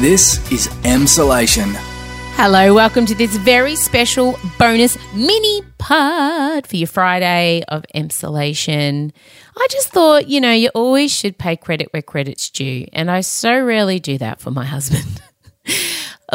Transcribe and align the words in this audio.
This 0.00 0.38
is 0.50 0.66
Emsolation. 0.82 1.72
Hello, 2.34 2.74
welcome 2.74 3.06
to 3.06 3.14
this 3.14 3.36
very 3.36 3.76
special 3.76 4.36
bonus 4.58 4.98
mini 5.14 5.62
pod 5.78 6.66
for 6.66 6.74
your 6.74 6.88
Friday 6.88 7.62
of 7.68 7.84
Emsolation. 7.94 9.12
I 9.56 9.66
just 9.70 9.90
thought, 9.90 10.26
you 10.26 10.40
know, 10.40 10.50
you 10.50 10.70
always 10.74 11.12
should 11.12 11.38
pay 11.38 11.54
credit 11.54 11.92
where 11.92 12.02
credit's 12.02 12.50
due, 12.50 12.88
and 12.92 13.08
I 13.08 13.20
so 13.20 13.56
rarely 13.64 14.00
do 14.00 14.18
that 14.18 14.40
for 14.40 14.50
my 14.50 14.64
husband. 14.64 15.22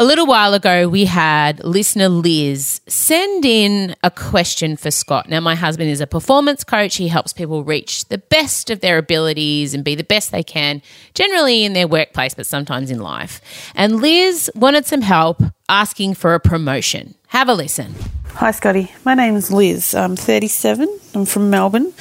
A 0.00 0.04
little 0.10 0.24
while 0.24 0.54
ago, 0.54 0.88
we 0.88 1.04
had 1.04 1.62
listener 1.62 2.08
Liz 2.08 2.80
send 2.86 3.44
in 3.44 3.94
a 4.02 4.10
question 4.10 4.78
for 4.78 4.90
Scott. 4.90 5.28
Now, 5.28 5.40
my 5.40 5.54
husband 5.54 5.90
is 5.90 6.00
a 6.00 6.06
performance 6.06 6.64
coach. 6.64 6.96
He 6.96 7.08
helps 7.08 7.34
people 7.34 7.64
reach 7.64 8.06
the 8.06 8.16
best 8.16 8.70
of 8.70 8.80
their 8.80 8.96
abilities 8.96 9.74
and 9.74 9.84
be 9.84 9.94
the 9.94 10.02
best 10.02 10.32
they 10.32 10.42
can, 10.42 10.80
generally 11.12 11.64
in 11.64 11.74
their 11.74 11.86
workplace, 11.86 12.32
but 12.32 12.46
sometimes 12.46 12.90
in 12.90 13.00
life. 13.00 13.42
And 13.74 14.00
Liz 14.00 14.50
wanted 14.54 14.86
some 14.86 15.02
help 15.02 15.42
asking 15.68 16.14
for 16.14 16.32
a 16.32 16.40
promotion. 16.40 17.14
Have 17.26 17.50
a 17.50 17.54
listen. 17.54 17.94
Hi, 18.36 18.52
Scotty. 18.52 18.90
My 19.04 19.12
name 19.12 19.36
is 19.36 19.52
Liz. 19.52 19.94
I'm 19.94 20.16
37. 20.16 20.98
I'm 21.14 21.26
from 21.26 21.50
Melbourne. 21.50 21.92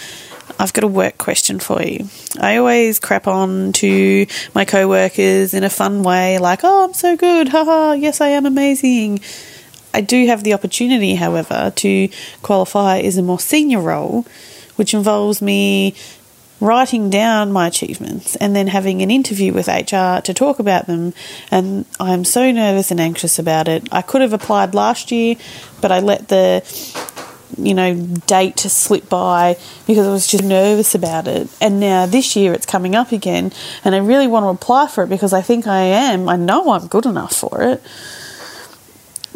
I've 0.60 0.74
got 0.74 0.84
a 0.84 0.88
work 0.88 1.18
question 1.18 1.60
for 1.60 1.82
you. 1.82 2.10
I 2.40 2.58
always 2.58 3.00
crap 3.00 3.28
on 3.28 3.72
to 3.74 4.28
my 4.54 4.66
co-workers 4.66 5.54
in 5.54 5.64
a 5.64 5.70
fun 5.70 6.04
way, 6.04 6.38
like, 6.38 6.60
"Oh, 6.64 6.84
I'm 6.84 6.94
so 6.94 7.16
good. 7.16 7.48
Haha, 7.48 7.94
yes, 7.94 8.20
I 8.20 8.30
am 8.30 8.46
amazing." 8.46 9.22
I 9.94 10.02
do 10.02 10.28
have 10.28 10.44
the 10.44 10.54
opportunity, 10.54 11.16
however, 11.16 11.72
to 11.78 12.10
qualify 12.44 13.00
as 13.00 13.18
a 13.18 13.24
more 13.24 13.40
senior 13.40 13.80
role, 13.80 14.26
which 14.76 14.94
involves 14.94 15.42
me 15.42 15.96
writing 16.62 17.10
down 17.10 17.52
my 17.52 17.68
achievements 17.68 18.36
and 18.36 18.56
then 18.56 18.68
having 18.68 19.02
an 19.02 19.10
interview 19.10 19.54
with 19.54 19.68
HR 19.68 20.20
to 20.22 20.34
talk 20.34 20.60
about 20.60 20.88
them. 20.88 21.14
And 21.50 21.86
I'm 22.00 22.26
so 22.26 22.52
nervous 22.52 22.92
and 22.92 23.00
anxious 23.00 23.40
about 23.40 23.68
it. 23.68 23.88
I 23.92 24.02
could 24.02 24.22
have 24.22 24.34
applied 24.34 24.76
last 24.76 25.12
year, 25.12 25.36
but 25.82 25.92
I 25.92 26.00
let 26.00 26.28
the 26.28 26.62
you 27.58 27.74
know, 27.74 27.96
date 28.28 28.58
to 28.58 28.70
slip 28.70 29.10
by 29.10 29.58
because 29.88 30.08
I 30.08 30.12
was 30.12 30.28
just 30.28 30.44
nervous 30.44 30.96
about 30.96 31.28
it. 31.28 31.50
And 31.62 31.80
now 31.80 32.06
this 32.06 32.36
year 32.36 32.54
it's 32.54 32.66
coming 32.66 32.96
up 32.96 33.12
again, 33.12 33.52
and 33.84 33.96
I 33.96 34.00
really 34.00 34.28
want 34.28 34.44
to 34.44 34.50
apply 34.50 34.88
for 34.88 35.04
it 35.04 35.10
because 35.10 35.34
I 35.34 35.42
think 35.42 35.68
I 35.68 35.82
am. 35.82 36.30
I 36.30 36.36
know 36.36 36.72
I'm 36.72 36.88
good 36.88 37.06
enough 37.06 37.36
for 37.36 37.62
it. 37.64 37.82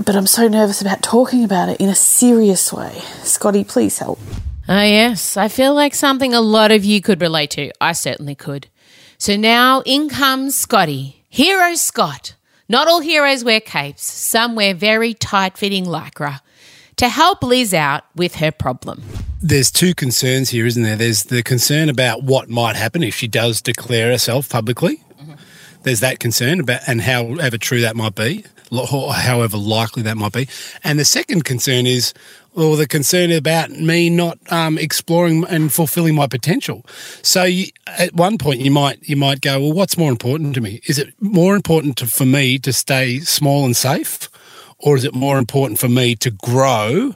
But 0.03 0.15
I'm 0.15 0.27
so 0.27 0.47
nervous 0.47 0.81
about 0.81 1.03
talking 1.03 1.43
about 1.43 1.69
it 1.69 1.79
in 1.79 1.87
a 1.87 1.95
serious 1.95 2.73
way. 2.73 2.99
Scotty, 3.23 3.63
please 3.63 3.99
help. 3.99 4.19
Ah, 4.67 4.83
yes, 4.83 5.37
I 5.37 5.49
feel 5.49 5.73
like 5.73 5.93
something 5.93 6.33
a 6.33 6.41
lot 6.41 6.71
of 6.71 6.83
you 6.83 7.01
could 7.01 7.21
relate 7.21 7.51
to. 7.51 7.71
I 7.79 7.91
certainly 7.91 8.33
could. 8.33 8.67
So 9.17 9.35
now 9.35 9.83
in 9.85 10.09
comes 10.09 10.55
Scotty, 10.55 11.23
Hero 11.29 11.75
Scott. 11.75 12.35
Not 12.69 12.87
all 12.87 13.01
heroes 13.01 13.43
wear 13.43 13.59
capes, 13.59 14.03
some 14.03 14.55
wear 14.55 14.73
very 14.73 15.13
tight 15.13 15.57
fitting 15.57 15.85
lycra 15.85 16.39
to 17.03 17.09
help 17.09 17.43
Liz 17.43 17.73
out 17.73 18.05
with 18.15 18.35
her 18.35 18.49
problem. 18.49 19.03
There's 19.41 19.69
two 19.69 19.93
concerns 19.93 20.51
here, 20.51 20.65
isn't 20.65 20.83
there? 20.83 20.95
There's 20.95 21.23
the 21.23 21.43
concern 21.43 21.89
about 21.89 22.23
what 22.23 22.49
might 22.49 22.77
happen 22.77 23.03
if 23.03 23.13
she 23.13 23.27
does 23.27 23.61
declare 23.61 24.09
herself 24.09 24.47
publicly. 24.49 25.03
Mm-hmm. 25.19 25.33
There's 25.83 25.99
that 25.99 26.19
concern 26.19 26.61
about, 26.61 26.79
and 26.87 27.01
however 27.01 27.57
true 27.57 27.81
that 27.81 27.97
might 27.97 28.15
be, 28.15 28.45
however 28.71 29.57
likely 29.57 30.01
that 30.03 30.15
might 30.15 30.31
be. 30.31 30.47
And 30.81 30.97
the 30.97 31.03
second 31.03 31.43
concern 31.43 31.85
is, 31.85 32.13
well, 32.55 32.75
the 32.77 32.87
concern 32.87 33.31
about 33.31 33.71
me 33.71 34.09
not 34.09 34.39
um, 34.49 34.77
exploring 34.77 35.43
and 35.49 35.73
fulfilling 35.73 36.15
my 36.15 36.27
potential. 36.27 36.85
So, 37.21 37.43
you, 37.43 37.67
at 37.87 38.13
one 38.13 38.37
point, 38.37 38.61
you 38.61 38.71
might 38.71 39.09
you 39.09 39.17
might 39.17 39.41
go, 39.41 39.59
well, 39.59 39.73
what's 39.73 39.97
more 39.97 40.11
important 40.11 40.55
to 40.55 40.61
me? 40.61 40.79
Is 40.87 40.99
it 40.99 41.13
more 41.19 41.55
important 41.55 41.97
to, 41.97 42.07
for 42.07 42.25
me 42.25 42.59
to 42.59 42.71
stay 42.71 43.19
small 43.19 43.65
and 43.65 43.75
safe, 43.75 44.29
or 44.83 44.95
is 44.95 45.03
it 45.03 45.13
more 45.13 45.37
important 45.37 45.79
for 45.79 45.89
me 45.89 46.15
to 46.15 46.31
grow 46.31 47.15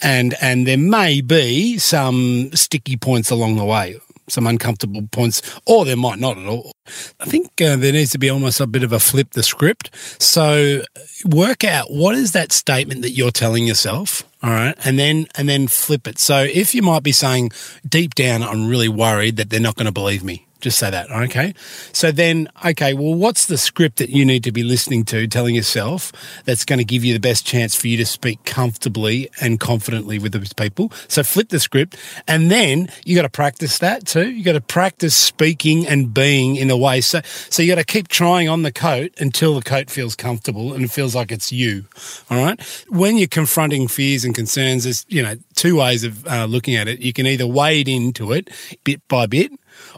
and 0.00 0.34
and 0.40 0.66
there 0.66 0.78
may 0.78 1.20
be 1.20 1.78
some 1.78 2.50
sticky 2.52 2.96
points 2.96 3.30
along 3.30 3.56
the 3.56 3.64
way 3.64 3.96
some 4.28 4.46
uncomfortable 4.46 5.06
points, 5.10 5.42
or 5.66 5.84
there 5.84 5.96
might 5.96 6.18
not 6.18 6.38
at 6.38 6.46
all. 6.46 6.72
I 7.20 7.26
think 7.26 7.60
uh, 7.60 7.76
there 7.76 7.92
needs 7.92 8.10
to 8.12 8.18
be 8.18 8.30
almost 8.30 8.60
a 8.60 8.66
bit 8.66 8.82
of 8.82 8.92
a 8.92 9.00
flip 9.00 9.32
the 9.32 9.42
script. 9.42 9.90
So 10.20 10.82
work 11.24 11.64
out 11.64 11.90
what 11.90 12.14
is 12.14 12.32
that 12.32 12.52
statement 12.52 13.02
that 13.02 13.10
you're 13.10 13.30
telling 13.30 13.66
yourself, 13.66 14.22
all 14.42 14.50
right, 14.50 14.74
and 14.84 14.98
then 14.98 15.26
and 15.36 15.48
then 15.48 15.68
flip 15.68 16.06
it. 16.06 16.18
So 16.18 16.42
if 16.42 16.74
you 16.74 16.82
might 16.82 17.02
be 17.02 17.12
saying 17.12 17.52
deep 17.86 18.14
down, 18.14 18.42
I'm 18.42 18.68
really 18.68 18.88
worried 18.88 19.36
that 19.36 19.50
they're 19.50 19.60
not 19.60 19.76
going 19.76 19.86
to 19.86 19.92
believe 19.92 20.24
me. 20.24 20.46
Just 20.64 20.78
say 20.78 20.90
that, 20.90 21.10
okay? 21.10 21.52
So 21.92 22.10
then, 22.10 22.48
okay, 22.64 22.94
well, 22.94 23.12
what's 23.12 23.44
the 23.44 23.58
script 23.58 23.98
that 23.98 24.08
you 24.08 24.24
need 24.24 24.42
to 24.44 24.50
be 24.50 24.62
listening 24.62 25.04
to, 25.04 25.26
telling 25.26 25.54
yourself 25.54 26.10
that's 26.46 26.64
going 26.64 26.78
to 26.78 26.86
give 26.86 27.04
you 27.04 27.12
the 27.12 27.20
best 27.20 27.44
chance 27.44 27.74
for 27.74 27.86
you 27.86 27.98
to 27.98 28.06
speak 28.06 28.42
comfortably 28.46 29.28
and 29.42 29.60
confidently 29.60 30.18
with 30.18 30.32
those 30.32 30.54
people? 30.54 30.90
So 31.06 31.22
flip 31.22 31.50
the 31.50 31.60
script, 31.60 31.98
and 32.26 32.50
then 32.50 32.88
you 33.04 33.14
got 33.14 33.24
to 33.24 33.28
practice 33.28 33.78
that 33.80 34.06
too. 34.06 34.30
You 34.30 34.42
got 34.42 34.52
to 34.52 34.62
practice 34.62 35.14
speaking 35.14 35.86
and 35.86 36.14
being 36.14 36.56
in 36.56 36.70
a 36.70 36.78
way. 36.78 37.02
So, 37.02 37.20
so 37.50 37.62
you 37.62 37.68
got 37.68 37.78
to 37.78 37.84
keep 37.84 38.08
trying 38.08 38.48
on 38.48 38.62
the 38.62 38.72
coat 38.72 39.12
until 39.18 39.56
the 39.56 39.62
coat 39.62 39.90
feels 39.90 40.16
comfortable 40.16 40.72
and 40.72 40.82
it 40.82 40.90
feels 40.90 41.14
like 41.14 41.30
it's 41.30 41.52
you. 41.52 41.84
All 42.30 42.42
right. 42.42 42.58
When 42.88 43.18
you're 43.18 43.28
confronting 43.28 43.86
fears 43.86 44.24
and 44.24 44.34
concerns, 44.34 44.84
there's 44.84 45.04
you 45.10 45.22
know 45.22 45.34
two 45.56 45.76
ways 45.76 46.04
of 46.04 46.26
uh, 46.26 46.46
looking 46.46 46.74
at 46.74 46.88
it. 46.88 47.00
You 47.00 47.12
can 47.12 47.26
either 47.26 47.46
wade 47.46 47.86
into 47.86 48.32
it 48.32 48.48
bit 48.82 49.06
by 49.08 49.26
bit 49.26 49.52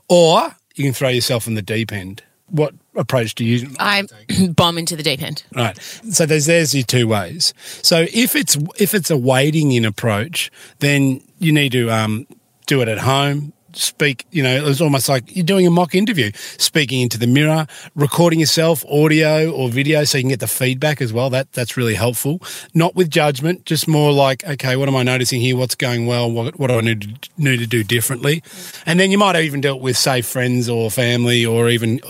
or 0.08 0.54
you 0.74 0.84
can 0.84 0.92
throw 0.92 1.08
yourself 1.08 1.46
in 1.46 1.54
the 1.54 1.62
deep 1.62 1.92
end. 1.92 2.22
What 2.48 2.74
approach 2.94 3.34
do 3.34 3.44
you? 3.44 3.68
I 3.78 4.06
bomb 4.50 4.78
into 4.78 4.94
the 4.94 5.02
deep 5.02 5.22
end. 5.22 5.42
Right. 5.54 5.76
So 6.10 6.26
there's 6.26 6.46
there's 6.46 6.74
your 6.74 6.84
two 6.84 7.08
ways. 7.08 7.52
So 7.82 8.06
if 8.12 8.36
it's 8.36 8.56
if 8.78 8.94
it's 8.94 9.10
a 9.10 9.16
wading 9.16 9.72
in 9.72 9.84
approach, 9.84 10.50
then 10.78 11.22
you 11.38 11.52
need 11.52 11.72
to 11.72 11.90
um, 11.90 12.26
do 12.66 12.82
it 12.82 12.88
at 12.88 12.98
home 12.98 13.52
speak, 13.76 14.26
you 14.30 14.42
know, 14.42 14.54
it 14.54 14.62
was 14.62 14.80
almost 14.80 15.08
like 15.08 15.34
you're 15.34 15.44
doing 15.44 15.66
a 15.66 15.70
mock 15.70 15.94
interview, 15.94 16.30
speaking 16.34 17.00
into 17.00 17.18
the 17.18 17.26
mirror, 17.26 17.66
recording 17.94 18.40
yourself, 18.40 18.84
audio 18.86 19.50
or 19.50 19.68
video, 19.68 20.04
so 20.04 20.18
you 20.18 20.22
can 20.22 20.30
get 20.30 20.40
the 20.40 20.46
feedback 20.46 21.00
as 21.00 21.12
well. 21.12 21.30
That 21.30 21.52
that's 21.52 21.76
really 21.76 21.94
helpful. 21.94 22.40
Not 22.74 22.94
with 22.94 23.10
judgment, 23.10 23.64
just 23.64 23.88
more 23.88 24.12
like, 24.12 24.44
okay, 24.44 24.76
what 24.76 24.88
am 24.88 24.96
I 24.96 25.02
noticing 25.02 25.40
here? 25.40 25.56
What's 25.56 25.74
going 25.74 26.06
well? 26.06 26.30
What, 26.30 26.58
what 26.58 26.68
do 26.68 26.74
I 26.74 26.80
need 26.80 27.00
to, 27.02 27.30
need 27.36 27.58
to 27.58 27.66
do 27.66 27.84
differently? 27.84 28.42
And 28.84 28.98
then 28.98 29.10
you 29.10 29.18
might 29.18 29.36
even 29.36 29.60
do 29.60 29.74
it 29.76 29.80
with, 29.80 29.96
say, 29.96 30.22
friends 30.22 30.68
or 30.68 30.90
family 30.90 31.44
or 31.44 31.68
even, 31.68 32.00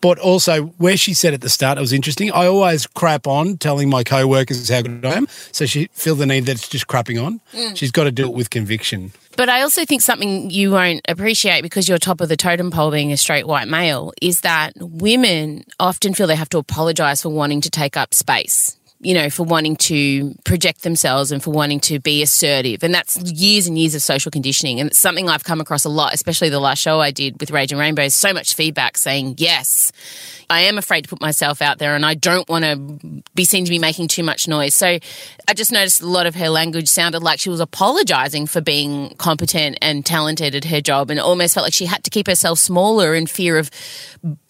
but 0.00 0.18
also 0.18 0.64
where 0.78 0.96
she 0.96 1.14
said 1.14 1.34
at 1.34 1.40
the 1.40 1.48
start, 1.48 1.78
it 1.78 1.80
was 1.80 1.92
interesting. 1.92 2.30
I 2.32 2.46
always 2.46 2.86
crap 2.86 3.26
on 3.26 3.56
telling 3.56 3.88
my 3.90 4.04
co-workers 4.04 4.68
how 4.68 4.82
good 4.82 5.04
I 5.04 5.14
am. 5.14 5.28
So 5.52 5.66
she 5.66 5.88
feel 5.92 6.14
the 6.14 6.26
need 6.26 6.46
that 6.46 6.52
it's 6.52 6.68
just 6.68 6.86
crapping 6.86 7.24
on. 7.24 7.40
Mm. 7.52 7.76
She's 7.76 7.90
got 7.90 8.04
to 8.04 8.12
do 8.12 8.24
it 8.24 8.34
with 8.34 8.50
conviction. 8.50 9.12
But 9.36 9.50
I 9.50 9.62
also 9.62 9.84
think 9.84 10.00
something 10.00 10.50
you 10.50 10.70
won't 10.70 11.02
appreciate 11.08 11.60
because 11.60 11.88
you're 11.88 11.98
top 11.98 12.22
of 12.22 12.28
the 12.30 12.36
totem 12.36 12.70
pole 12.70 12.90
being 12.90 13.12
a 13.12 13.18
straight 13.18 13.46
white 13.46 13.68
male 13.68 14.12
is 14.22 14.40
that 14.40 14.72
women 14.78 15.64
often 15.78 16.14
feel 16.14 16.26
they 16.26 16.36
have 16.36 16.48
to 16.50 16.58
apologize 16.58 17.22
for 17.22 17.28
wanting 17.28 17.60
to 17.60 17.70
take 17.70 17.96
up 17.98 18.14
space 18.14 18.76
you 19.06 19.14
know, 19.14 19.30
for 19.30 19.44
wanting 19.44 19.76
to 19.76 20.34
project 20.44 20.82
themselves 20.82 21.30
and 21.30 21.40
for 21.40 21.52
wanting 21.52 21.78
to 21.78 22.00
be 22.00 22.22
assertive. 22.22 22.82
And 22.82 22.92
that's 22.92 23.16
years 23.16 23.68
and 23.68 23.78
years 23.78 23.94
of 23.94 24.02
social 24.02 24.32
conditioning. 24.32 24.80
And 24.80 24.90
it's 24.90 24.98
something 24.98 25.28
I've 25.28 25.44
come 25.44 25.60
across 25.60 25.84
a 25.84 25.88
lot, 25.88 26.12
especially 26.12 26.48
the 26.48 26.58
last 26.58 26.80
show 26.80 26.98
I 26.98 27.12
did 27.12 27.38
with 27.38 27.52
Rage 27.52 27.70
and 27.70 27.78
Rainbows. 27.78 28.14
So 28.14 28.32
much 28.32 28.54
feedback 28.54 28.96
saying, 28.96 29.36
yes, 29.38 29.92
I 30.50 30.62
am 30.62 30.76
afraid 30.76 31.02
to 31.02 31.08
put 31.08 31.20
myself 31.20 31.62
out 31.62 31.78
there 31.78 31.94
and 31.94 32.04
I 32.04 32.14
don't 32.14 32.48
want 32.48 32.64
to 32.64 33.22
be 33.36 33.44
seen 33.44 33.64
to 33.64 33.70
be 33.70 33.78
making 33.78 34.08
too 34.08 34.24
much 34.24 34.48
noise. 34.48 34.74
So 34.74 34.98
I 35.46 35.54
just 35.54 35.70
noticed 35.70 36.02
a 36.02 36.06
lot 36.08 36.26
of 36.26 36.34
her 36.34 36.48
language 36.48 36.88
sounded 36.88 37.22
like 37.22 37.38
she 37.38 37.48
was 37.48 37.60
apologizing 37.60 38.48
for 38.48 38.60
being 38.60 39.10
competent 39.18 39.78
and 39.82 40.04
talented 40.04 40.56
at 40.56 40.64
her 40.64 40.80
job 40.80 41.10
and 41.10 41.20
almost 41.20 41.54
felt 41.54 41.62
like 41.62 41.74
she 41.74 41.86
had 41.86 42.02
to 42.02 42.10
keep 42.10 42.26
herself 42.26 42.58
smaller 42.58 43.14
in 43.14 43.28
fear 43.28 43.56
of 43.56 43.70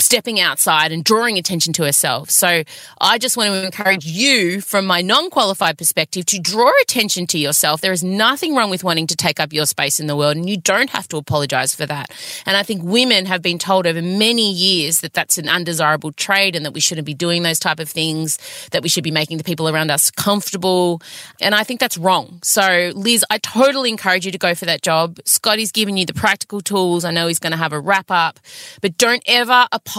stepping 0.06 0.38
outside 0.38 0.92
and 0.92 1.02
drawing 1.02 1.36
attention 1.36 1.72
to 1.74 1.82
herself. 1.82 2.30
So 2.30 2.62
I 3.00 3.18
just 3.18 3.36
want 3.36 3.50
to 3.50 3.64
encourage 3.64 4.06
you, 4.06 4.60
from 4.60 4.86
my 4.86 5.02
non 5.02 5.30
qualified 5.30 5.76
perspective, 5.76 6.24
to 6.26 6.38
draw 6.38 6.70
attention 6.82 7.26
to 7.28 7.38
yourself. 7.38 7.80
There 7.80 7.92
is 7.92 8.04
nothing 8.04 8.54
wrong 8.54 8.70
with 8.70 8.84
wanting 8.84 9.08
to 9.08 9.16
take 9.16 9.40
up 9.40 9.52
your 9.52 9.66
space 9.66 9.98
in 9.98 10.06
the 10.06 10.14
world, 10.14 10.36
and 10.36 10.48
you 10.48 10.58
don't 10.58 10.90
have 10.90 11.08
to 11.08 11.16
apologize 11.16 11.74
for 11.74 11.86
that. 11.86 12.10
And 12.46 12.56
I 12.56 12.62
think 12.62 12.82
women 12.84 13.26
have 13.26 13.42
been 13.42 13.58
told 13.58 13.84
over 13.86 14.00
many 14.00 14.50
years 14.52 15.00
that 15.00 15.12
that's 15.12 15.38
an 15.38 15.48
undesirable 15.48 16.12
trait 16.12 16.54
and 16.54 16.64
that 16.64 16.72
we 16.72 16.80
shouldn't 16.80 17.06
be 17.06 17.14
doing 17.14 17.42
those 17.42 17.58
type 17.58 17.80
of 17.80 17.88
things, 17.88 18.38
that 18.70 18.84
we 18.84 18.88
should 18.88 19.04
be 19.04 19.10
making 19.10 19.38
the 19.38 19.44
people 19.44 19.68
around 19.68 19.90
us 19.90 20.12
comfortable. 20.12 21.02
And 21.40 21.52
I 21.52 21.64
think 21.64 21.80
that's 21.80 21.98
wrong. 21.98 22.38
So, 22.42 22.92
Liz, 22.94 23.24
I 23.28 23.38
totally 23.38 23.90
encourage 23.90 24.24
you 24.24 24.30
to 24.30 24.38
go 24.38 24.54
for 24.54 24.66
that 24.66 24.82
job. 24.82 25.18
Scotty's 25.24 25.72
given 25.72 25.96
you 25.96 26.06
the 26.06 26.14
practical 26.14 26.60
tools. 26.60 27.04
I 27.04 27.10
know 27.10 27.26
he's 27.26 27.40
going 27.40 27.50
to 27.50 27.58
have 27.58 27.72
a 27.72 27.80
wrap 27.80 28.08
up, 28.12 28.38
but 28.80 28.96
don't 28.96 29.24
ever 29.26 29.66
apologize 29.72 29.95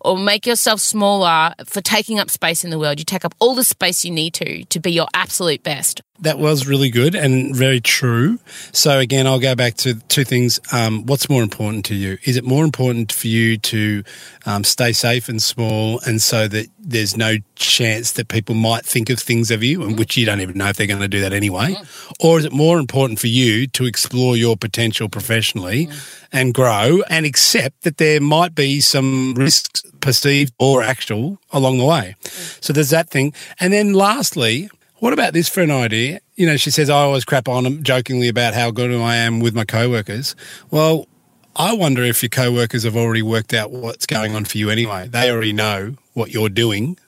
or 0.00 0.16
make 0.16 0.46
yourself 0.46 0.80
smaller 0.80 1.54
for 1.64 1.80
taking 1.80 2.18
up 2.18 2.30
space 2.30 2.64
in 2.64 2.70
the 2.70 2.78
world. 2.78 2.98
You 2.98 3.04
take 3.04 3.24
up 3.24 3.34
all 3.38 3.54
the 3.54 3.64
space 3.64 4.04
you 4.04 4.10
need 4.10 4.34
to 4.34 4.64
to 4.64 4.80
be 4.80 4.92
your 4.92 5.08
absolute 5.14 5.62
best. 5.62 6.00
That 6.20 6.38
was 6.38 6.66
really 6.66 6.90
good 6.90 7.14
and 7.14 7.54
very 7.54 7.80
true. 7.80 8.40
So 8.72 8.98
again, 8.98 9.28
I'll 9.28 9.38
go 9.38 9.54
back 9.54 9.74
to 9.76 9.94
two 10.08 10.24
things. 10.24 10.58
Um, 10.72 11.06
what's 11.06 11.30
more 11.30 11.44
important 11.44 11.84
to 11.86 11.94
you? 11.94 12.18
Is 12.24 12.36
it 12.36 12.44
more 12.44 12.64
important 12.64 13.12
for 13.12 13.28
you 13.28 13.56
to 13.56 14.02
um, 14.44 14.64
stay 14.64 14.92
safe 14.92 15.28
and 15.28 15.40
small, 15.40 16.00
and 16.06 16.20
so 16.20 16.48
that 16.48 16.66
there's 16.80 17.16
no 17.16 17.36
chance 17.54 18.12
that 18.12 18.26
people 18.26 18.56
might 18.56 18.84
think 18.84 19.10
of 19.10 19.20
things 19.20 19.52
of 19.52 19.62
you, 19.62 19.84
and 19.84 19.96
which 19.96 20.16
you 20.16 20.26
don't 20.26 20.40
even 20.40 20.58
know 20.58 20.68
if 20.68 20.76
they're 20.76 20.88
going 20.88 21.00
to 21.00 21.06
do 21.06 21.20
that 21.20 21.32
anyway, 21.32 21.76
or 22.18 22.38
is 22.40 22.44
it 22.44 22.52
more 22.52 22.80
important 22.80 23.20
for 23.20 23.28
you 23.28 23.68
to 23.68 23.84
explore 23.84 24.36
your 24.36 24.56
potential 24.56 25.08
professionally 25.08 25.88
and 26.32 26.52
grow 26.52 27.02
and 27.08 27.26
accept 27.26 27.82
that 27.82 27.98
there 27.98 28.20
might 28.20 28.54
be 28.56 28.80
some 28.80 29.34
risks 29.34 29.82
perceived 30.00 30.52
or 30.58 30.82
actual 30.82 31.38
along 31.52 31.78
the 31.78 31.84
way? 31.84 32.16
So 32.60 32.72
there's 32.72 32.90
that 32.90 33.08
thing, 33.08 33.32
and 33.60 33.72
then 33.72 33.92
lastly. 33.92 34.68
What 35.00 35.12
about 35.12 35.32
this 35.32 35.48
for 35.48 35.60
an 35.60 35.70
idea? 35.70 36.20
You 36.34 36.46
know, 36.46 36.56
she 36.56 36.70
says, 36.70 36.90
I 36.90 37.00
always 37.00 37.24
crap 37.24 37.48
on 37.48 37.64
them 37.64 37.82
jokingly 37.82 38.28
about 38.28 38.54
how 38.54 38.70
good 38.70 38.92
I 38.92 39.16
am 39.16 39.38
with 39.38 39.54
my 39.54 39.64
co-workers. 39.64 40.34
Well, 40.70 41.06
I 41.54 41.72
wonder 41.72 42.02
if 42.02 42.22
your 42.22 42.30
co-workers 42.30 42.82
have 42.82 42.96
already 42.96 43.22
worked 43.22 43.54
out 43.54 43.70
what's 43.70 44.06
going 44.06 44.34
on 44.34 44.44
for 44.44 44.58
you 44.58 44.70
anyway. 44.70 45.06
They 45.08 45.30
already 45.30 45.52
know 45.52 45.96
what 46.14 46.30
you're 46.30 46.48
doing 46.48 46.98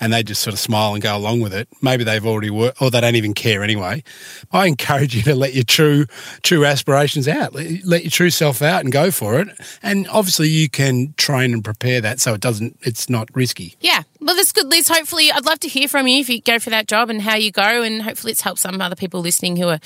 and 0.00 0.12
they 0.12 0.22
just 0.22 0.42
sort 0.42 0.54
of 0.54 0.60
smile 0.60 0.94
and 0.94 1.02
go 1.02 1.16
along 1.16 1.40
with 1.40 1.54
it. 1.54 1.68
Maybe 1.80 2.04
they've 2.04 2.24
already 2.24 2.50
worked, 2.50 2.82
or 2.82 2.90
they 2.90 3.00
don't 3.00 3.16
even 3.16 3.34
care 3.34 3.62
anyway. 3.62 4.02
I 4.52 4.66
encourage 4.66 5.14
you 5.14 5.22
to 5.22 5.34
let 5.34 5.54
your 5.54 5.64
true, 5.64 6.06
true 6.42 6.64
aspirations 6.64 7.26
out. 7.26 7.54
Let, 7.54 7.84
let 7.84 8.02
your 8.02 8.10
true 8.10 8.30
self 8.30 8.62
out 8.62 8.82
and 8.82 8.92
go 8.92 9.10
for 9.10 9.40
it. 9.40 9.48
And 9.82 10.06
obviously, 10.08 10.48
you 10.48 10.68
can 10.68 11.14
train 11.16 11.54
and 11.54 11.64
prepare 11.64 12.00
that 12.00 12.20
so 12.20 12.34
it 12.34 12.40
doesn't. 12.40 12.78
It's 12.82 13.08
not 13.08 13.34
risky. 13.34 13.76
Yeah. 13.80 14.02
Well, 14.26 14.34
that's 14.34 14.50
good, 14.50 14.66
Liz. 14.66 14.88
Hopefully, 14.88 15.30
I'd 15.30 15.46
love 15.46 15.60
to 15.60 15.68
hear 15.68 15.86
from 15.86 16.08
you 16.08 16.18
if 16.18 16.28
you 16.28 16.40
go 16.40 16.58
for 16.58 16.70
that 16.70 16.88
job 16.88 17.10
and 17.10 17.22
how 17.22 17.36
you 17.36 17.52
go. 17.52 17.82
And 17.82 18.02
hopefully, 18.02 18.32
it's 18.32 18.40
helped 18.40 18.58
some 18.58 18.80
other 18.80 18.96
people 18.96 19.20
listening 19.20 19.54
who 19.56 19.68
are 19.68 19.78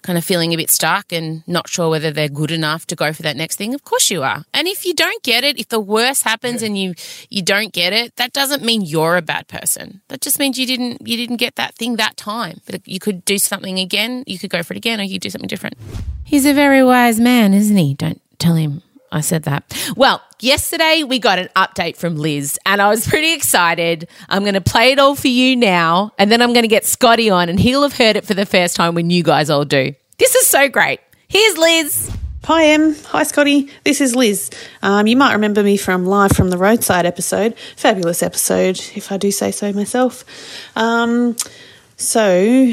kind 0.00 0.16
of 0.16 0.24
feeling 0.24 0.54
a 0.54 0.56
bit 0.56 0.70
stuck 0.70 1.12
and 1.12 1.46
not 1.46 1.68
sure 1.68 1.90
whether 1.90 2.10
they're 2.10 2.30
good 2.30 2.50
enough 2.50 2.86
to 2.86 2.96
go 2.96 3.12
for 3.12 3.20
that 3.20 3.36
next 3.36 3.56
thing. 3.56 3.74
Of 3.74 3.84
course, 3.84 4.10
you 4.10 4.22
are. 4.22 4.46
And 4.54 4.66
if 4.66 4.86
you 4.86 4.94
don't 4.94 5.22
get 5.22 5.44
it, 5.44 5.60
if 5.60 5.68
the 5.68 5.78
worst 5.78 6.22
happens 6.22 6.62
and 6.62 6.78
you 6.78 6.94
you 7.28 7.42
don't 7.42 7.74
get 7.74 7.92
it, 7.92 8.16
that 8.16 8.32
doesn't 8.32 8.64
mean 8.64 8.80
you're 8.80 9.18
a 9.18 9.22
bad 9.22 9.46
person. 9.46 10.00
That 10.08 10.22
just 10.22 10.38
means 10.38 10.58
you 10.58 10.66
didn't 10.66 11.06
you 11.06 11.18
didn't 11.18 11.36
get 11.36 11.56
that 11.56 11.74
thing 11.74 11.96
that 11.96 12.16
time. 12.16 12.62
But 12.64 12.88
you 12.88 12.98
could 12.98 13.26
do 13.26 13.36
something 13.36 13.78
again. 13.78 14.24
You 14.26 14.38
could 14.38 14.48
go 14.48 14.62
for 14.62 14.72
it 14.72 14.78
again, 14.78 15.00
or 15.00 15.02
you 15.02 15.16
could 15.16 15.22
do 15.22 15.28
something 15.28 15.48
different. 15.48 15.76
He's 16.24 16.46
a 16.46 16.54
very 16.54 16.82
wise 16.82 17.20
man, 17.20 17.52
isn't 17.52 17.76
he? 17.76 17.92
Don't 17.92 18.22
tell 18.38 18.54
him 18.54 18.80
I 19.12 19.20
said 19.20 19.42
that. 19.42 19.64
Well, 19.96 20.22
yesterday 20.42 21.04
we 21.04 21.18
got 21.18 21.38
an 21.38 21.48
update 21.54 21.96
from 21.96 22.16
Liz 22.16 22.58
and 22.66 22.82
I 22.82 22.88
was 22.88 23.06
pretty 23.06 23.32
excited. 23.32 24.08
I'm 24.28 24.42
going 24.42 24.54
to 24.54 24.60
play 24.60 24.92
it 24.92 24.98
all 24.98 25.14
for 25.14 25.28
you 25.28 25.56
now 25.56 26.12
and 26.18 26.30
then 26.30 26.42
I'm 26.42 26.52
going 26.52 26.64
to 26.64 26.68
get 26.68 26.84
Scotty 26.84 27.30
on 27.30 27.48
and 27.48 27.58
he'll 27.58 27.82
have 27.82 27.96
heard 27.96 28.16
it 28.16 28.24
for 28.24 28.34
the 28.34 28.46
first 28.46 28.76
time 28.76 28.94
when 28.94 29.10
you 29.10 29.22
guys 29.22 29.48
all 29.50 29.64
do. 29.64 29.94
This 30.18 30.34
is 30.34 30.46
so 30.46 30.68
great. 30.68 31.00
Here's 31.28 31.56
Liz. 31.56 32.10
Hi, 32.44 32.66
Em. 32.66 32.96
Hi, 33.06 33.22
Scotty. 33.22 33.70
This 33.84 34.00
is 34.00 34.16
Liz. 34.16 34.50
Um, 34.82 35.06
you 35.06 35.16
might 35.16 35.32
remember 35.34 35.62
me 35.62 35.76
from 35.76 36.06
Live 36.06 36.32
from 36.32 36.50
the 36.50 36.58
Roadside 36.58 37.06
episode. 37.06 37.56
Fabulous 37.76 38.20
episode, 38.20 38.80
if 38.96 39.12
I 39.12 39.16
do 39.16 39.30
say 39.30 39.52
so 39.52 39.72
myself. 39.72 40.24
Um, 40.74 41.36
so, 41.96 42.72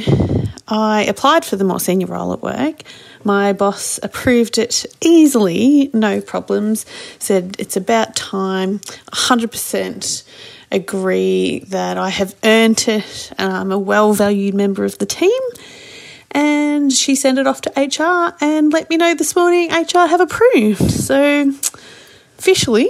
I 0.69 1.03
applied 1.05 1.45
for 1.45 1.55
the 1.55 1.63
more 1.63 1.79
senior 1.79 2.07
role 2.07 2.31
at 2.31 2.41
work. 2.41 2.83
My 3.23 3.53
boss 3.53 3.99
approved 4.03 4.57
it 4.57 4.85
easily, 5.01 5.89
no 5.93 6.21
problems, 6.21 6.85
said 7.17 7.55
it's 7.59 7.75
about 7.75 8.15
time, 8.15 8.79
100% 9.11 10.23
agree 10.71 11.59
that 11.69 11.97
I 11.97 12.09
have 12.09 12.35
earned 12.43 12.85
it. 12.87 13.31
I'm 13.39 13.71
a 13.71 13.79
well 13.79 14.13
valued 14.13 14.53
member 14.53 14.85
of 14.85 14.97
the 14.99 15.05
team. 15.05 15.41
And 16.31 16.93
she 16.93 17.15
sent 17.15 17.39
it 17.39 17.47
off 17.47 17.61
to 17.61 17.71
HR 17.75 18.35
and 18.39 18.71
let 18.71 18.89
me 18.91 18.97
know 18.97 19.15
this 19.15 19.35
morning 19.35 19.71
HR 19.71 20.05
have 20.05 20.21
approved. 20.21 20.91
So, 20.91 21.51
officially, 22.37 22.87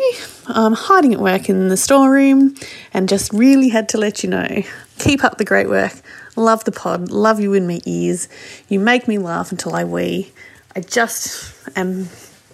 I'm 0.48 0.74
hiding 0.74 1.14
at 1.14 1.22
work 1.22 1.48
in 1.48 1.70
the 1.70 1.78
storeroom 1.78 2.56
and 2.94 3.08
just 3.08 3.32
really 3.32 3.70
had 3.70 3.88
to 3.90 3.98
let 3.98 4.24
you 4.24 4.30
know. 4.30 4.64
Keep 4.98 5.24
up 5.24 5.38
the 5.38 5.46
great 5.46 5.70
work. 5.70 5.94
Love 6.40 6.64
the 6.64 6.72
pod. 6.72 7.12
Love 7.12 7.40
you 7.42 7.54
in 7.54 7.68
my 7.68 7.82
ears. 7.86 8.30
You 8.70 8.80
make 8.80 9.08
me 9.08 9.18
laugh 9.18 9.52
until 9.52 9.76
I 9.76 9.84
wee. 9.84 10.32
I 10.74 10.80
just 10.80 11.54
am 11.76 12.06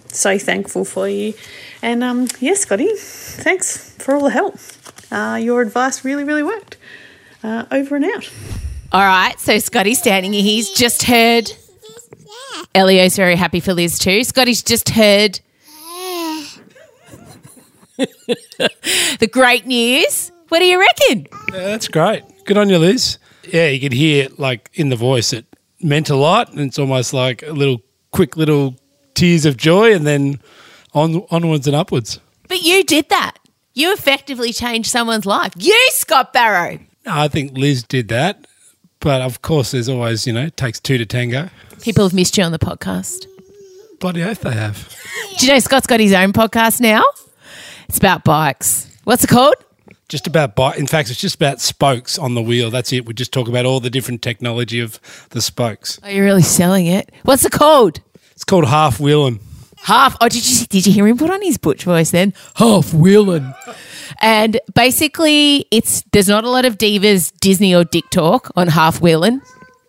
so 0.08 0.38
thankful 0.38 0.84
for 0.84 1.08
you. 1.08 1.34
And 1.82 2.02
um, 2.02 2.26
yeah, 2.40 2.54
Scotty, 2.54 2.90
thanks 2.96 3.94
for 3.98 4.14
all 4.16 4.24
the 4.24 4.30
help. 4.30 4.58
Uh, 5.10 5.38
your 5.40 5.62
advice 5.62 6.04
really, 6.04 6.24
really 6.24 6.42
worked. 6.42 6.76
Uh, 7.44 7.64
over 7.70 7.94
and 7.94 8.04
out. 8.06 8.28
All 8.90 9.04
right. 9.04 9.38
So 9.38 9.58
Scotty's 9.60 10.00
standing 10.00 10.32
here. 10.32 10.42
He's 10.42 10.70
just 10.70 11.04
heard. 11.04 11.52
Elio's 12.74 13.14
very 13.14 13.36
happy 13.36 13.60
for 13.60 13.72
Liz 13.72 14.00
too. 14.00 14.24
Scotty's 14.24 14.62
just 14.64 14.88
heard 14.90 15.38
the 17.98 19.28
great 19.30 19.64
news. 19.64 20.32
What 20.48 20.58
do 20.58 20.64
you 20.64 20.80
reckon? 20.80 21.28
Yeah, 21.52 21.64
that's 21.66 21.86
great. 21.88 22.24
Good 22.44 22.58
on 22.58 22.68
you, 22.68 22.78
Liz. 22.78 23.18
Yeah, 23.52 23.68
you 23.68 23.80
could 23.80 23.92
hear 23.92 24.28
like 24.38 24.70
in 24.74 24.88
the 24.88 24.96
voice 24.96 25.32
it 25.32 25.46
meant 25.80 26.10
a 26.10 26.16
lot, 26.16 26.50
and 26.50 26.60
it's 26.60 26.78
almost 26.78 27.12
like 27.12 27.42
a 27.42 27.52
little 27.52 27.80
quick 28.12 28.36
little 28.36 28.76
tears 29.14 29.44
of 29.44 29.56
joy, 29.56 29.94
and 29.94 30.06
then 30.06 30.40
on 30.94 31.26
onwards 31.30 31.66
and 31.66 31.76
upwards. 31.76 32.20
But 32.48 32.62
you 32.62 32.84
did 32.84 33.08
that. 33.10 33.38
You 33.74 33.92
effectively 33.92 34.52
changed 34.52 34.88
someone's 34.90 35.26
life. 35.26 35.52
You, 35.58 35.76
Scott 35.90 36.32
Barrow. 36.32 36.78
I 37.04 37.28
think 37.28 37.56
Liz 37.56 37.82
did 37.82 38.08
that, 38.08 38.46
but 39.00 39.20
of 39.22 39.42
course, 39.42 39.72
there's 39.72 39.88
always 39.88 40.26
you 40.26 40.32
know 40.32 40.46
it 40.46 40.56
takes 40.56 40.80
two 40.80 40.98
to 40.98 41.06
tango. 41.06 41.50
People 41.82 42.04
have 42.04 42.14
missed 42.14 42.36
you 42.38 42.44
on 42.44 42.52
the 42.52 42.58
podcast. 42.58 43.26
Bloody 44.00 44.22
oath 44.22 44.40
they 44.40 44.52
have. 44.52 44.94
Do 45.38 45.46
you 45.46 45.52
know 45.52 45.58
Scott's 45.58 45.86
got 45.86 46.00
his 46.00 46.12
own 46.12 46.32
podcast 46.32 46.80
now? 46.80 47.02
It's 47.88 47.98
about 47.98 48.24
bikes. 48.24 48.90
What's 49.04 49.24
it 49.24 49.28
called? 49.28 49.54
Just 50.08 50.26
about 50.28 50.54
bike. 50.54 50.78
In 50.78 50.86
fact, 50.86 51.10
it's 51.10 51.20
just 51.20 51.34
about 51.34 51.60
spokes 51.60 52.16
on 52.16 52.34
the 52.34 52.42
wheel. 52.42 52.70
That's 52.70 52.92
it. 52.92 53.06
We 53.06 53.14
just 53.14 53.32
talk 53.32 53.48
about 53.48 53.66
all 53.66 53.80
the 53.80 53.90
different 53.90 54.22
technology 54.22 54.78
of 54.78 55.00
the 55.30 55.42
spokes. 55.42 55.98
Are 56.04 56.10
you're 56.10 56.24
really 56.24 56.42
selling 56.42 56.86
it. 56.86 57.10
What's 57.24 57.44
it 57.44 57.50
called? 57.50 58.00
It's 58.30 58.44
called 58.44 58.66
half 58.66 59.00
wheeling. 59.00 59.40
Half. 59.78 60.16
Oh, 60.20 60.28
did 60.28 60.48
you 60.48 60.66
did 60.66 60.86
you 60.86 60.92
hear 60.92 61.06
him 61.06 61.18
put 61.18 61.30
on 61.30 61.42
his 61.42 61.58
butch 61.58 61.84
voice 61.84 62.12
then? 62.12 62.34
Half 62.54 62.94
wheeling. 62.94 63.52
And 64.20 64.60
basically, 64.74 65.66
it's 65.70 66.02
there's 66.12 66.28
not 66.28 66.44
a 66.44 66.50
lot 66.50 66.64
of 66.64 66.78
divas, 66.78 67.32
Disney 67.40 67.74
or 67.74 67.84
Dick 67.84 68.04
talk 68.10 68.50
on 68.56 68.68
half 68.68 69.00
wheeling. 69.00 69.40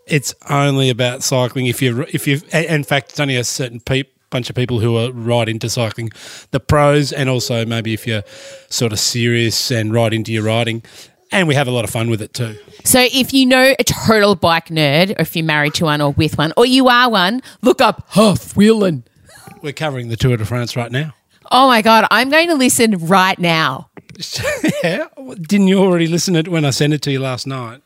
It's 0.07 0.33
only 0.49 0.89
about 0.89 1.23
cycling. 1.23 1.67
If 1.67 1.81
you 1.81 2.05
if 2.09 2.27
you 2.27 2.41
in 2.51 2.83
fact, 2.83 3.11
it's 3.11 3.19
only 3.19 3.35
a 3.35 3.43
certain 3.43 3.79
peop, 3.79 4.16
bunch 4.29 4.49
of 4.49 4.55
people 4.55 4.79
who 4.79 4.97
are 4.97 5.11
right 5.11 5.47
into 5.47 5.69
cycling, 5.69 6.09
the 6.51 6.59
pros, 6.59 7.11
and 7.11 7.29
also 7.29 7.65
maybe 7.65 7.93
if 7.93 8.05
you're 8.05 8.23
sort 8.69 8.91
of 8.91 8.99
serious 8.99 9.71
and 9.71 9.93
right 9.93 10.13
into 10.13 10.31
your 10.31 10.43
riding. 10.43 10.83
And 11.31 11.47
we 11.47 11.55
have 11.55 11.67
a 11.67 11.71
lot 11.71 11.83
of 11.83 11.89
fun 11.89 12.09
with 12.09 12.21
it 12.21 12.33
too. 12.33 12.57
So 12.83 13.01
if 13.01 13.33
you 13.33 13.45
know 13.45 13.75
a 13.77 13.83
total 13.83 14.35
bike 14.35 14.67
nerd, 14.67 15.11
or 15.17 15.21
if 15.21 15.35
you're 15.35 15.45
married 15.45 15.73
to 15.75 15.85
one 15.85 15.99
or 16.01 16.11
with 16.11 16.37
one, 16.37 16.53
or 16.55 16.65
you 16.65 16.87
are 16.87 17.09
one, 17.09 17.41
look 17.61 17.81
up 17.81 18.07
half 18.09 18.55
wheeling. 18.55 19.03
We're 19.61 19.73
covering 19.73 20.07
the 20.07 20.15
Tour 20.15 20.37
de 20.37 20.45
France 20.45 20.75
right 20.75 20.91
now. 20.91 21.13
Oh 21.51 21.67
my 21.67 21.81
god, 21.81 22.05
I'm 22.11 22.29
going 22.29 22.49
to 22.49 22.55
listen 22.55 22.97
right 23.07 23.37
now. 23.39 23.89
yeah, 24.83 25.07
didn't 25.41 25.67
you 25.67 25.79
already 25.79 26.07
listen 26.07 26.33
to 26.33 26.41
it 26.41 26.47
when 26.47 26.65
I 26.65 26.71
sent 26.71 26.93
it 26.93 27.01
to 27.03 27.11
you 27.11 27.19
last 27.19 27.45
night? 27.45 27.81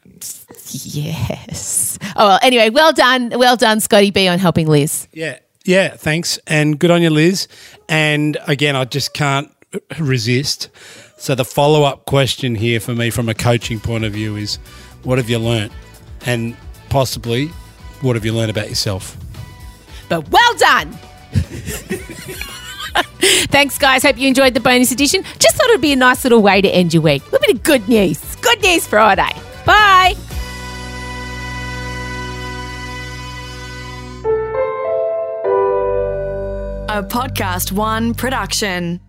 Yes. 0.70 2.00
Oh 2.16 2.28
well. 2.28 2.40
Anyway, 2.42 2.70
well 2.70 2.94
done, 2.94 3.34
well 3.36 3.56
done, 3.56 3.80
Scotty 3.80 4.12
B 4.12 4.28
on 4.28 4.40
helping 4.40 4.68
Liz. 4.68 5.08
Yeah, 5.14 5.40
yeah. 5.66 5.90
Thanks, 5.90 6.40
and 6.48 6.80
good 6.80 6.92
on 6.92 7.02
you, 7.02 7.10
Liz. 7.10 7.48
And 7.90 8.38
again, 8.48 8.76
I 8.76 8.86
just 8.86 9.14
can't 9.14 9.52
resist. 10.00 10.70
So 11.18 11.36
the 11.36 11.46
follow 11.46 11.84
up 11.84 12.06
question 12.06 12.56
here 12.56 12.80
for 12.80 12.96
me, 12.96 13.10
from 13.10 13.30
a 13.30 13.34
coaching 13.34 13.80
point 13.80 14.04
of 14.04 14.14
view, 14.14 14.36
is 14.36 14.58
what 15.04 15.18
have 15.18 15.30
you 15.30 15.40
learnt, 15.40 15.72
and 16.26 16.56
possibly 16.90 17.48
what 18.02 18.16
have 18.16 18.26
you 18.26 18.34
learned 18.34 18.52
about 18.52 18.70
yourself? 18.70 19.16
But 20.10 20.30
well 20.30 20.56
done. 20.56 20.92
Thanks, 23.52 23.78
guys. 23.78 24.04
Hope 24.04 24.18
you 24.18 24.28
enjoyed 24.28 24.54
the 24.54 24.60
bonus 24.60 24.92
edition. 24.92 25.24
Just 25.40 25.56
thought 25.56 25.70
it'd 25.70 25.82
be 25.82 25.94
a 25.94 25.96
nice 25.96 26.24
little 26.24 26.42
way 26.42 26.62
to 26.62 26.70
end 26.70 26.94
your 26.94 27.04
week. 27.04 27.22
A 27.22 27.26
little 27.26 27.40
bit 27.40 27.56
of 27.56 27.64
good 27.64 27.88
news. 27.88 28.36
Good 28.38 28.62
news 28.62 28.88
Friday. 28.88 29.32
Bye. 29.66 30.16
Podcast 37.04 37.72
One 37.72 38.14
production. 38.14 39.00